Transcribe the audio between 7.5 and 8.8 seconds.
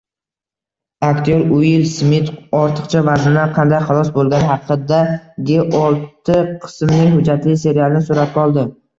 serialni suratga oldi